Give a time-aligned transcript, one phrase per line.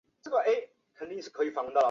[0.01, 0.01] 勒朗人口变化图
[1.69, 1.73] 示